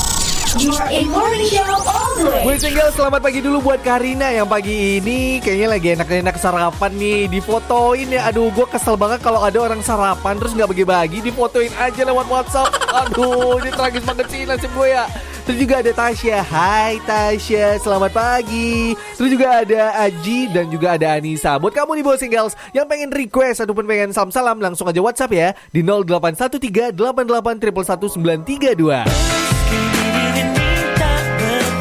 You 0.62 0.78
are 0.78 0.94
in 0.94 1.10
morning 1.10 1.50
show 1.50 1.66
all 1.66 2.12
the 2.22 2.30
way. 2.30 2.46
Gue 2.46 2.56
single 2.62 2.94
selamat 2.94 3.22
pagi 3.26 3.42
dulu 3.42 3.66
buat 3.66 3.82
Karina 3.82 4.30
yang 4.30 4.46
pagi 4.46 5.02
ini 5.02 5.42
kayaknya 5.42 5.68
lagi 5.74 5.88
enak-enak 5.98 6.36
sarapan 6.38 6.92
nih 7.02 7.34
difotoin 7.34 8.14
ya. 8.14 8.30
Aduh 8.30 8.54
gue 8.54 8.66
kesel 8.70 8.94
banget 8.94 9.26
kalau 9.26 9.42
ada 9.42 9.58
orang 9.58 9.82
sarapan 9.82 10.38
terus 10.38 10.54
nggak 10.54 10.70
bagi-bagi 10.70 11.26
difotoin 11.26 11.74
aja 11.82 12.06
lewat 12.06 12.30
WhatsApp. 12.30 12.70
Aduh 12.94 13.58
ini 13.58 13.74
tragis 13.74 14.06
banget 14.06 14.30
sih 14.30 14.46
nasib 14.46 14.70
gue 14.78 14.94
ya. 14.94 15.10
Terus 15.48 15.64
juga 15.64 15.80
ada 15.80 15.92
Tasya. 15.96 16.44
Hai 16.44 17.00
Tasya. 17.08 17.80
Selamat 17.80 18.12
pagi. 18.12 19.00
Terus 19.16 19.32
juga 19.32 19.64
ada 19.64 19.96
Aji 20.04 20.52
Dan 20.52 20.68
juga 20.68 21.00
ada 21.00 21.16
Anissa. 21.16 21.56
Buat 21.56 21.72
kamu 21.72 21.96
nih 21.96 22.04
bos 22.04 22.20
singles 22.20 22.54
Yang 22.76 22.86
pengen 22.92 23.10
request 23.16 23.64
Ataupun 23.64 23.88
pengen 23.88 24.12
salam-salam 24.12 24.60
Langsung 24.60 24.92
aja 24.92 25.00
WhatsApp 25.00 25.32
ya 25.32 25.56
Di 25.72 25.80
0813 25.88 26.92
88 26.92 27.64
932 27.64 29.08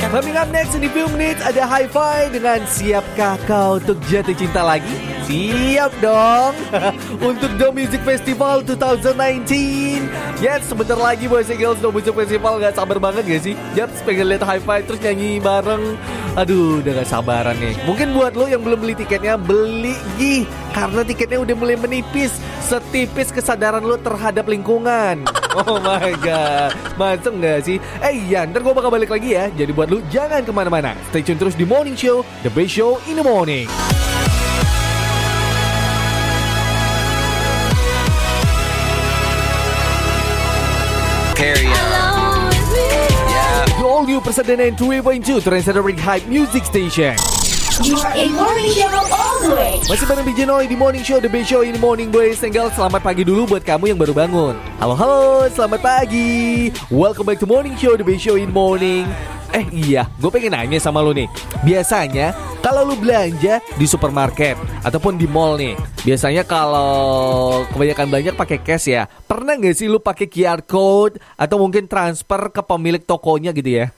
Coming 0.06 0.38
up 0.38 0.48
next 0.54 0.78
in 0.78 0.86
a 0.86 0.90
few 0.94 1.10
minutes 1.10 1.42
ada 1.42 1.66
Hi-Fi 1.66 2.30
dengan 2.30 2.62
Siapkah 2.70 3.34
kau 3.50 3.82
untuk 3.82 3.98
jatuh 4.06 4.38
cinta 4.38 4.62
lagi? 4.62 5.15
Siap 5.26 5.90
dong. 5.98 6.54
Untuk 7.34 7.50
The 7.58 7.74
Music 7.74 7.98
Festival 8.06 8.62
2019 8.62 10.06
Yes, 10.38 10.70
sebentar 10.70 10.94
lagi 10.94 11.26
boys 11.26 11.50
and 11.50 11.58
girls 11.58 11.82
The 11.82 11.90
Music 11.90 12.14
Festival 12.14 12.62
Gak 12.62 12.78
sabar 12.78 13.02
banget 13.02 13.26
gak 13.26 13.42
sih? 13.42 13.58
Yap, 13.74 13.90
pengen 14.06 14.30
lihat 14.30 14.46
Hi-Fi 14.46 14.86
terus 14.86 15.02
nyanyi 15.02 15.42
bareng. 15.42 15.98
Aduh, 16.38 16.78
udah 16.78 17.02
gak 17.02 17.10
sabaran 17.10 17.58
nih. 17.58 17.74
Mungkin 17.90 18.14
buat 18.14 18.38
lo 18.38 18.46
yang 18.46 18.62
belum 18.62 18.78
beli 18.78 18.94
tiketnya 18.94 19.34
Beli 19.34 19.98
gih 20.14 20.46
Karena 20.70 21.02
tiketnya 21.02 21.42
udah 21.42 21.54
mulai 21.58 21.74
menipis. 21.74 22.38
Setipis 22.62 23.34
kesadaran 23.34 23.82
lo 23.82 23.98
terhadap 23.98 24.46
lingkungan. 24.46 25.26
Oh 25.56 25.80
my 25.80 26.12
god. 26.20 26.76
Masuk 27.00 27.40
gak 27.40 27.64
sih? 27.64 27.80
Eh 28.04 28.28
iya 28.28 28.44
ntar 28.44 28.60
gue 28.60 28.76
bakal 28.76 28.92
balik 28.92 29.08
lagi 29.08 29.40
ya. 29.40 29.48
Jadi 29.48 29.72
buat 29.72 29.88
lu 29.88 30.04
jangan 30.12 30.44
ke 30.44 30.52
mana-mana. 30.52 30.92
Stay 31.08 31.24
tune 31.24 31.40
terus 31.40 31.56
di 31.56 31.64
Morning 31.64 31.96
Show 31.96 32.20
The 32.44 32.52
Best 32.52 32.76
Show 32.76 33.00
in 33.08 33.16
the 33.16 33.24
Morning 33.24 33.95
Yeah. 44.06 44.20
The 44.20 44.22
all 44.22 44.22
new 44.22 44.22
Persadanan 44.22 44.76
3.2 44.76 45.40
Trendsettering 45.40 45.98
Hype 45.98 46.26
Music 46.26 46.64
Station 46.64 47.16
You 47.82 47.96
are 47.98 48.16
in 48.16 48.32
morning 48.32 48.70
show 48.72 48.86
all 48.88 49.40
the 49.42 49.50
way. 49.54 49.82
Masih 49.84 50.06
bareng 50.06 50.24
BJ 50.24 50.46
Noy 50.46 50.64
di 50.66 50.76
Morning 50.78 51.02
Show 51.02 51.18
The 51.18 51.28
Best 51.28 51.50
Show 51.50 51.60
in 51.60 51.74
the 51.74 51.82
Morning 51.82 52.08
Boys 52.08 52.40
Girls 52.40 52.72
Selamat 52.72 53.02
pagi 53.02 53.26
dulu 53.26 53.46
buat 53.46 53.66
kamu 53.66 53.90
yang 53.90 53.98
baru 53.98 54.14
bangun 54.14 54.54
Halo 54.78 54.94
halo 54.94 55.50
selamat 55.50 55.80
pagi 55.82 56.70
Welcome 56.88 57.26
back 57.26 57.42
to 57.42 57.46
Morning 57.50 57.74
Show 57.74 57.98
The 57.98 58.06
Best 58.06 58.22
Show 58.22 58.38
in 58.38 58.54
Morning 58.54 59.35
Eh 59.56 59.64
iya, 59.72 60.04
gue 60.20 60.28
pengen 60.28 60.52
nanya 60.52 60.76
sama 60.76 61.00
lu 61.00 61.16
nih 61.16 61.32
Biasanya 61.64 62.36
kalau 62.60 62.84
lu 62.84 62.92
belanja 63.00 63.56
di 63.80 63.88
supermarket 63.88 64.52
Ataupun 64.84 65.16
di 65.16 65.24
mall 65.24 65.56
nih 65.56 65.72
Biasanya 66.04 66.44
kalau 66.44 67.64
kebanyakan 67.72 68.04
belanja 68.12 68.36
pakai 68.36 68.60
cash 68.60 68.92
ya 68.92 69.08
Pernah 69.08 69.56
nggak 69.56 69.72
sih 69.72 69.88
lu 69.88 69.96
pakai 69.96 70.28
QR 70.28 70.60
code 70.60 71.16
Atau 71.40 71.56
mungkin 71.56 71.88
transfer 71.88 72.52
ke 72.52 72.60
pemilik 72.60 73.00
tokonya 73.00 73.56
gitu 73.56 73.80
ya 73.80 73.88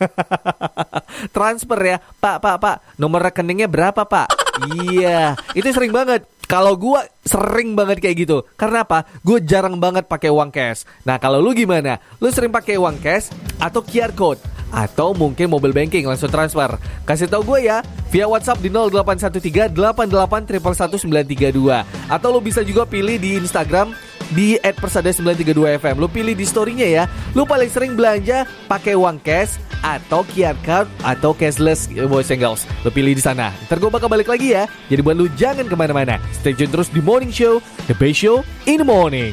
Transfer 1.35 1.81
ya 1.83 1.99
Pak, 1.99 2.39
pak, 2.39 2.57
pak 2.63 2.77
Nomor 2.95 3.27
rekeningnya 3.27 3.67
berapa 3.67 4.07
pak? 4.07 4.31
Iya, 4.59 5.35
itu 5.59 5.71
sering 5.75 5.91
banget 5.91 6.27
kalau 6.49 6.75
gua 6.81 7.05
sering 7.29 7.77
banget 7.77 8.01
kayak 8.01 8.25
gitu. 8.25 8.41
Karena 8.57 8.83
apa? 8.83 9.05
Gue 9.21 9.39
jarang 9.45 9.77
banget 9.77 10.09
pakai 10.09 10.33
uang 10.33 10.49
cash. 10.49 10.89
Nah, 11.05 11.21
kalau 11.21 11.45
lu 11.45 11.53
gimana? 11.53 12.01
Lu 12.19 12.33
sering 12.33 12.49
pakai 12.49 12.81
uang 12.81 12.97
cash 13.05 13.29
atau 13.61 13.85
QR 13.85 14.17
code? 14.17 14.41
Atau 14.69 15.17
mungkin 15.17 15.49
mobile 15.49 15.73
banking 15.73 16.05
langsung 16.05 16.29
transfer 16.29 16.77
Kasih 17.09 17.29
tahu 17.31 17.57
gue 17.57 17.73
ya 17.73 17.81
Via 18.13 18.29
WhatsApp 18.29 18.61
di 18.61 18.69
0813 18.69 19.73
88 19.73 20.61
932 21.01 22.13
Atau 22.13 22.29
lu 22.33 22.41
bisa 22.45 22.61
juga 22.61 22.85
pilih 22.85 23.17
di 23.17 23.41
Instagram 23.41 23.97
di 24.33 24.61
@persada932fm. 24.61 25.97
Lu 25.97 26.09
pilih 26.09 26.37
di 26.37 26.45
story-nya 26.45 26.89
ya. 26.89 27.05
Lu 27.33 27.49
paling 27.49 27.71
sering 27.73 27.97
belanja 27.97 28.45
pakai 28.69 28.93
uang 28.93 29.21
cash 29.25 29.57
atau 29.79 30.27
QR 30.35 30.59
card 30.67 30.91
atau 31.07 31.31
cashless 31.31 31.87
eh, 31.95 32.09
boys 32.09 32.29
and 32.35 32.43
girls. 32.43 32.67
Lu 32.83 32.91
pilih 32.91 33.15
di 33.15 33.23
sana. 33.23 33.55
Ntar 33.71 33.79
gue 33.79 33.91
bakal 33.91 34.11
balik 34.11 34.29
lagi 34.29 34.53
ya. 34.55 34.67
Jadi 34.91 35.01
buat 35.01 35.17
lu 35.17 35.31
jangan 35.39 35.67
ke 35.67 35.77
mana-mana. 35.79 36.19
Stay 36.35 36.53
tune 36.53 36.71
terus 36.71 36.91
di 36.91 36.99
Morning 36.99 37.31
Show, 37.31 37.63
The 37.87 37.95
Best 37.95 38.21
Show 38.21 38.43
in 38.67 38.83
the 38.83 38.87
Morning. 38.89 39.33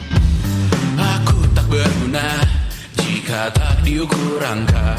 Aku 0.95 1.43
tak 1.51 1.65
berguna 1.67 2.44
jika 3.25 3.49
tak 3.57 3.81
diukur 3.81 4.37
angka 4.37 4.93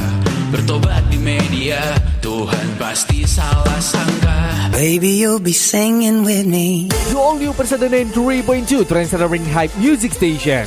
Bertobat 0.50 1.06
di 1.06 1.14
media, 1.14 1.78
Tuhan 2.18 2.74
pasti 2.74 3.22
salah 3.22 3.78
sangka 3.78 4.66
Baby, 4.74 5.22
you'll 5.22 5.38
be 5.38 5.54
singing 5.54 6.26
with 6.26 6.42
me. 6.42 6.90
The 6.90 7.14
all 7.14 7.38
new 7.38 7.54
Persadanan 7.54 8.10
3.2 8.10 8.82
Trendsettering 8.82 9.46
Hype 9.54 9.70
Music 9.78 10.10
Station. 10.10 10.66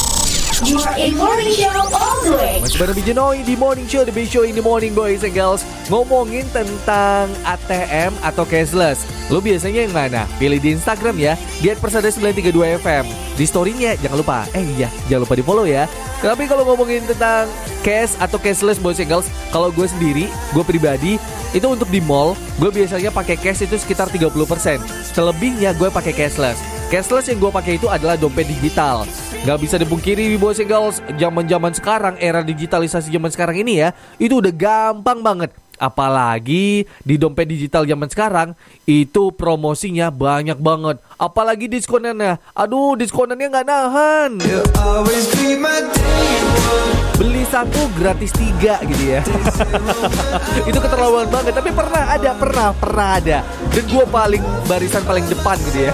You 0.63 0.79
are 0.79 0.95
in 1.03 1.19
morning 1.19 1.51
show 1.51 1.67
all 1.75 2.23
the 2.23 2.31
way. 2.31 2.63
Masih 2.63 2.79
bareng 2.79 2.95
BJ 2.95 3.09
Noy 3.19 3.43
di 3.43 3.59
Morning 3.59 3.91
Show, 3.91 4.07
The 4.07 4.15
Big 4.15 4.31
Show 4.31 4.47
in 4.47 4.55
the 4.55 4.63
Morning 4.63 4.95
Boys 4.95 5.27
and 5.27 5.35
Girls 5.35 5.67
Ngomongin 5.91 6.47
tentang 6.55 7.27
ATM 7.43 8.15
atau 8.23 8.47
cashless 8.47 9.03
Lu 9.27 9.43
biasanya 9.43 9.83
yang 9.83 9.91
mana? 9.91 10.23
Pilih 10.39 10.63
di 10.63 10.79
Instagram 10.79 11.19
ya 11.19 11.35
Di 11.59 11.75
@persada932fm 11.75 13.18
Di 13.39 13.47
story-nya 13.47 13.95
jangan 14.03 14.19
lupa 14.19 14.43
Eh 14.51 14.67
iya, 14.75 14.91
jangan 15.07 15.23
lupa 15.23 15.39
di 15.39 15.43
follow 15.47 15.63
ya 15.63 15.87
Tapi 16.19 16.43
kalau 16.43 16.67
ngomongin 16.67 17.07
tentang 17.07 17.47
cash 17.87 18.19
atau 18.19 18.35
cashless 18.35 18.75
Boys 18.75 18.99
Girls 18.99 19.31
Kalau 19.55 19.71
gue 19.71 19.87
sendiri, 19.87 20.27
gue 20.27 20.63
pribadi 20.67 21.15
Itu 21.55 21.71
untuk 21.71 21.87
di 21.87 22.03
mall 22.03 22.35
Gue 22.59 22.67
biasanya 22.67 23.15
pakai 23.15 23.39
cash 23.39 23.63
itu 23.63 23.79
sekitar 23.79 24.11
30% 24.11 24.27
Selebihnya 25.15 25.71
gue 25.79 25.87
pakai 25.87 26.11
cashless 26.11 26.59
Cashless 26.89 27.29
yang 27.29 27.37
gue 27.37 27.53
pakai 27.53 27.77
itu 27.77 27.85
adalah 27.85 28.17
dompet 28.17 28.49
digital. 28.49 29.05
Gak 29.45 29.61
bisa 29.61 29.77
dipungkiri 29.77 30.33
boys 30.41 30.57
and 30.57 30.65
girls, 30.65 31.05
zaman 31.21 31.45
zaman 31.45 31.69
sekarang 31.69 32.17
era 32.17 32.41
digitalisasi 32.41 33.13
zaman 33.13 33.29
sekarang 33.29 33.61
ini 33.61 33.85
ya, 33.85 33.93
itu 34.17 34.41
udah 34.41 34.49
gampang 34.49 35.21
banget. 35.21 35.53
Apalagi 35.77 36.89
di 37.05 37.15
dompet 37.21 37.45
digital 37.45 37.85
zaman 37.85 38.09
sekarang 38.09 38.57
itu 38.89 39.29
promosinya 39.37 40.09
banyak 40.09 40.57
banget. 40.57 40.97
Apalagi 41.19 41.67
diskonannya, 41.67 42.39
aduh 42.55 42.95
diskonannya 42.95 43.51
nggak 43.51 43.67
nahan. 43.67 44.39
Beli 47.19 47.43
satu 47.43 47.91
gratis 47.99 48.31
tiga 48.31 48.79
gitu 48.87 49.19
ya. 49.19 49.19
itu 50.71 50.79
keterlaluan 50.79 51.27
banget. 51.27 51.51
Tapi 51.51 51.75
pernah 51.75 52.15
ada, 52.15 52.31
pernah, 52.39 52.71
pernah 52.71 53.07
ada. 53.19 53.37
Dan 53.75 53.83
gue 53.91 54.05
paling 54.07 54.39
barisan 54.71 55.03
paling 55.03 55.27
depan 55.27 55.59
gitu 55.67 55.91
ya. 55.91 55.93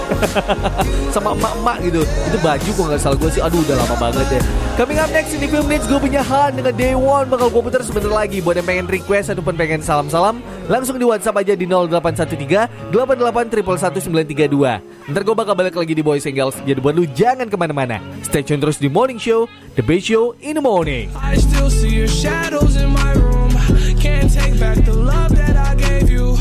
Sama 1.14 1.34
emak-emak 1.34 1.76
gitu. 1.90 2.06
Itu 2.06 2.38
baju 2.38 2.68
gue 2.70 2.84
nggak 2.94 3.02
salah 3.02 3.18
gue 3.18 3.30
sih. 3.34 3.42
Aduh 3.42 3.66
udah 3.66 3.82
lama 3.82 3.98
banget 3.98 4.38
ya. 4.38 4.40
Coming 4.78 5.02
up 5.02 5.10
next 5.10 5.34
in 5.34 5.42
a 5.42 5.50
few 5.50 5.66
minutes 5.66 5.90
gue 5.90 5.98
punya 5.98 6.22
Han 6.22 6.54
dengan 6.54 6.70
Day 6.78 6.94
One 6.94 7.26
bakal 7.26 7.50
gue 7.50 7.62
putar 7.66 7.82
sebentar 7.82 8.14
lagi. 8.14 8.38
Buat 8.38 8.62
yang 8.62 8.68
pengen 8.70 8.86
request 8.86 9.34
ataupun 9.34 9.58
pengen 9.58 9.82
salam-salam, 9.82 10.38
langsung 10.66 10.98
di 10.98 11.06
WhatsApp 11.06 11.42
aja 11.42 11.52
di 11.54 11.66
0813 11.66 12.92
88 12.92 13.50
932. 13.62 15.10
Ntar 15.10 15.22
gue 15.22 15.34
bakal 15.34 15.54
balik 15.54 15.74
lagi 15.78 15.94
di 15.94 16.02
Boys 16.02 16.26
and 16.26 16.34
Girls. 16.34 16.58
Jadi 16.66 16.78
buat 16.82 16.94
lu 16.94 17.06
jangan 17.06 17.46
ke 17.46 17.56
mana-mana. 17.58 18.02
Stay 18.26 18.42
tune 18.42 18.58
terus 18.58 18.78
di 18.78 18.90
Morning 18.90 19.18
Show, 19.18 19.46
The 19.78 19.82
Best 19.82 20.10
Show 20.10 20.34
in 20.42 20.58
the 20.58 20.64
Morning. 20.64 21.10
I 21.14 21.38
still 21.38 21.70
see 21.70 21.94
your 21.94 22.10
shadows 22.10 22.74
in 22.74 22.90
my 22.90 23.12
room 23.14 23.54
Can't 23.98 24.30
take 24.30 24.58
back 24.60 24.78
the 24.84 24.92
love 24.92 25.34
that 25.34 25.56
I 25.56 25.74
gave 25.74 26.10
you 26.10 26.36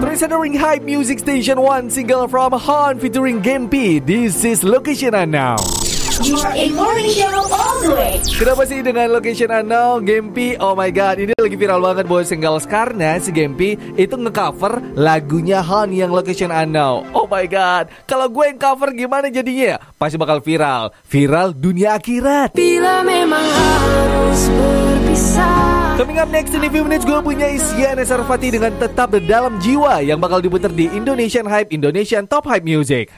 Considering 0.00 0.54
Hype 0.54 0.82
Music 0.82 1.18
Station 1.18 1.60
1 1.60 1.90
single 1.90 2.26
from 2.26 2.52
Han 2.52 2.98
featuring 2.98 3.40
Gempi. 3.40 4.04
This 4.04 4.44
is 4.44 4.64
Location 4.64 5.14
now. 5.30 5.77
You 6.18 6.34
are 6.42 6.50
in 6.58 6.74
morning 6.74 7.14
show 7.14 7.30
all 7.30 7.78
the 7.78 7.94
way. 7.94 8.18
Kenapa 8.18 8.66
sih 8.66 8.82
dengan 8.82 9.06
location 9.14 9.54
unknown 9.54 10.02
Gempi? 10.02 10.58
Oh 10.58 10.74
my 10.74 10.90
god, 10.90 11.22
ini 11.22 11.30
lagi 11.30 11.54
viral 11.54 11.78
banget 11.78 12.10
and 12.10 12.42
girls 12.42 12.66
karena 12.66 13.22
si 13.22 13.30
Gempi 13.30 13.78
itu 13.94 14.18
ngecover 14.18 14.98
lagunya 14.98 15.62
Han 15.62 15.94
yang 15.94 16.10
location 16.10 16.50
unknown. 16.50 17.06
Oh 17.14 17.30
my 17.30 17.46
god, 17.46 17.94
kalau 18.10 18.26
gue 18.26 18.50
yang 18.50 18.58
cover 18.58 18.90
gimana 18.98 19.30
jadinya? 19.30 19.78
Pasti 19.94 20.18
bakal 20.18 20.42
viral, 20.42 20.90
viral 21.06 21.54
dunia 21.54 21.94
akhirat. 21.94 22.58
Bila 22.58 23.06
memang 23.06 23.46
harus 23.46 24.50
berpisah 24.50 25.94
Coming 26.02 26.18
up 26.18 26.30
next 26.34 26.50
in 26.50 26.66
a 26.66 26.70
few 26.70 26.82
minutes 26.82 27.06
gue 27.06 27.18
punya 27.22 27.46
Isyana 27.46 28.02
Sarfati 28.02 28.54
dengan 28.54 28.74
tetap 28.74 29.14
di 29.14 29.22
dalam 29.22 29.58
jiwa 29.62 30.02
yang 30.02 30.18
bakal 30.18 30.42
diputar 30.42 30.74
di 30.74 30.90
Indonesian 30.90 31.46
Hype 31.46 31.70
Indonesian 31.70 32.26
Top 32.26 32.46
Hype 32.46 32.66
Music. 32.66 33.14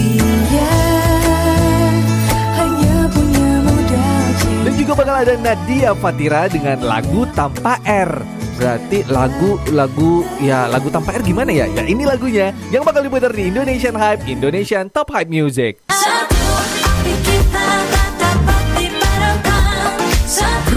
Ya, 0.52 1.09
juga 4.90 5.06
bakal 5.06 5.22
ada 5.22 5.38
Nadia 5.38 5.94
Fatira 5.94 6.50
dengan 6.50 6.82
lagu 6.82 7.22
tanpa 7.38 7.78
R. 7.86 8.10
Berarti 8.58 9.06
lagu 9.06 9.54
lagu 9.70 10.26
ya 10.42 10.66
lagu 10.66 10.90
tanpa 10.90 11.14
R 11.14 11.22
gimana 11.22 11.54
ya? 11.54 11.70
Ya 11.70 11.86
ini 11.86 12.02
lagunya 12.02 12.50
yang 12.74 12.82
bakal 12.82 13.06
diputar 13.06 13.30
di 13.30 13.54
Indonesian 13.54 13.94
Hype 13.94 14.26
Indonesian 14.26 14.90
Top 14.90 15.14
Hype 15.14 15.30
Music. 15.30 15.78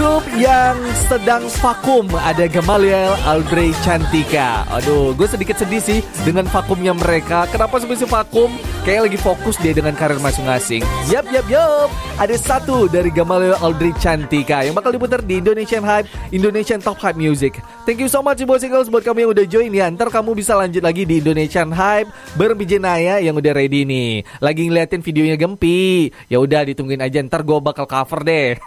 Grup 0.04 0.28
yang 0.36 0.76
sedang 1.08 1.48
vakum 1.64 2.04
ada 2.12 2.44
Gamaliel 2.44 3.16
Audrey 3.24 3.72
Cantika. 3.80 4.68
Aduh, 4.68 5.16
gue 5.16 5.24
sedikit 5.24 5.56
sedih 5.56 5.80
sih 5.80 6.04
dengan 6.28 6.44
vakumnya 6.44 6.92
mereka. 6.92 7.48
Kenapa 7.48 7.80
sebenarnya 7.80 8.12
vakum? 8.12 8.52
Kayak 8.84 9.08
lagi 9.08 9.16
fokus 9.16 9.56
dia 9.64 9.72
dengan 9.72 9.96
karir 9.96 10.20
masing-masing. 10.20 10.84
Yap, 11.08 11.24
yap, 11.32 11.48
yap. 11.48 11.88
Ada 12.20 12.36
satu 12.36 12.84
dari 12.84 13.08
Gamaliel 13.08 13.56
Audrey 13.64 13.96
Cantika 13.96 14.60
yang 14.60 14.76
bakal 14.76 14.92
diputar 14.92 15.24
di 15.24 15.40
Indonesian 15.40 15.80
Hype, 15.80 16.04
Indonesian 16.36 16.84
Top 16.84 17.00
Hype 17.00 17.16
Music. 17.16 17.64
Thank 17.88 18.04
you 18.04 18.12
so 18.12 18.20
much 18.20 18.44
and 18.44 18.48
girls 18.68 18.92
buat 18.92 19.08
kamu 19.08 19.24
yang 19.24 19.32
udah 19.32 19.46
join 19.48 19.72
ya. 19.72 19.88
Ntar 19.88 20.12
kamu 20.12 20.36
bisa 20.36 20.52
lanjut 20.52 20.84
lagi 20.84 21.08
di 21.08 21.24
Indonesian 21.24 21.72
Hype 21.72 22.12
bareng 22.36 22.60
Naya 22.76 23.24
yang 23.24 23.40
udah 23.40 23.56
ready 23.56 23.88
nih. 23.88 24.20
Lagi 24.44 24.68
ngeliatin 24.68 25.00
videonya 25.00 25.40
Gempi. 25.40 26.12
Ya 26.28 26.44
udah 26.44 26.68
ditungguin 26.68 27.00
aja 27.00 27.24
ntar 27.24 27.40
gue 27.40 27.56
bakal 27.64 27.88
cover 27.88 28.20
deh. 28.20 28.60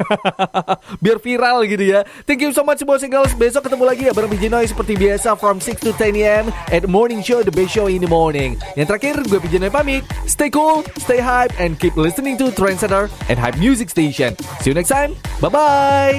Biar 1.05 1.21
viral 1.27 1.67
gitu 1.67 1.83
ya. 1.83 2.07
Thank 2.23 2.39
you 2.47 2.55
so 2.55 2.63
much 2.63 2.79
boys 2.87 3.03
and 3.03 3.11
girls. 3.11 3.35
Besok 3.35 3.67
ketemu 3.67 3.83
lagi 3.83 4.07
ya 4.07 4.15
bareng 4.15 4.31
BJ 4.31 4.47
Noy 4.47 4.63
seperti 4.63 4.95
biasa 4.95 5.35
from 5.35 5.59
6 5.59 5.83
to 5.83 5.91
10 5.91 6.15
am 6.23 6.45
at 6.71 6.87
Morning 6.87 7.19
Show 7.19 7.43
The 7.43 7.51
Best 7.51 7.75
Show 7.75 7.91
in 7.91 7.99
the 7.99 8.07
Morning. 8.07 8.55
Yang 8.79 8.95
terakhir 8.95 9.15
gue 9.27 9.39
BJ 9.43 9.59
Noy 9.59 9.71
pamit. 9.71 10.07
Stay 10.23 10.47
cool, 10.47 10.87
stay 11.03 11.19
hype 11.19 11.51
and 11.59 11.75
keep 11.75 11.99
listening 11.99 12.39
to 12.39 12.47
Trendsetter 12.55 13.11
and 13.27 13.35
Hype 13.35 13.59
Music 13.59 13.91
Station. 13.91 14.39
See 14.63 14.71
you 14.71 14.77
next 14.79 14.89
time. 14.89 15.19
Bye 15.43 15.51
bye. 15.51 16.15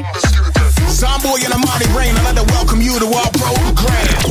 Zomboy 0.93 1.41
and 1.47 1.55
Rain, 1.97 2.13
I'd 2.17 2.25
like 2.25 2.37
to 2.37 2.45
welcome 2.53 2.81
you 2.85 2.99
to 2.99 3.07
our 3.07 3.31
program. 3.33 4.29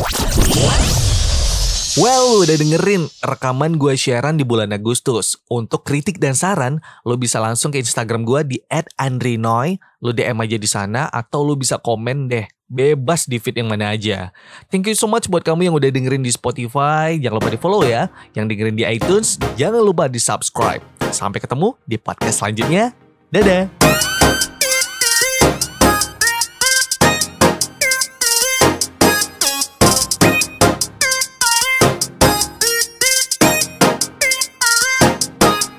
Well, 1.98 2.46
udah 2.46 2.62
dengerin 2.62 3.10
rekaman 3.26 3.82
gue 3.82 3.98
siaran 3.98 4.38
di 4.38 4.46
bulan 4.46 4.70
Agustus. 4.70 5.34
Untuk 5.50 5.82
kritik 5.82 6.22
dan 6.22 6.38
saran, 6.38 6.78
lo 7.02 7.18
bisa 7.18 7.42
langsung 7.42 7.74
ke 7.74 7.82
Instagram 7.82 8.22
gue 8.22 8.42
di 8.46 8.58
@andrinoy. 9.02 9.82
Lo 10.06 10.14
DM 10.14 10.38
aja 10.38 10.62
di 10.62 10.70
sana 10.70 11.10
atau 11.10 11.42
lo 11.42 11.58
bisa 11.58 11.82
komen 11.82 12.30
deh. 12.30 12.46
Bebas 12.70 13.26
di 13.26 13.42
feed 13.42 13.66
yang 13.66 13.74
mana 13.74 13.98
aja. 13.98 14.30
Thank 14.70 14.94
you 14.94 14.94
so 14.94 15.10
much 15.10 15.26
buat 15.26 15.42
kamu 15.42 15.74
yang 15.74 15.76
udah 15.82 15.90
dengerin 15.90 16.22
di 16.22 16.30
Spotify. 16.30 17.18
Jangan 17.18 17.42
lupa 17.42 17.50
di 17.50 17.58
follow 17.58 17.82
ya. 17.82 18.14
Yang 18.38 18.46
dengerin 18.54 18.78
di 18.78 18.86
iTunes, 18.86 19.42
jangan 19.58 19.82
lupa 19.82 20.06
di 20.06 20.22
subscribe. 20.22 20.86
Sampai 21.10 21.42
ketemu 21.42 21.74
di 21.90 21.98
podcast 21.98 22.46
selanjutnya. 22.46 22.94
Dadah. 23.34 24.37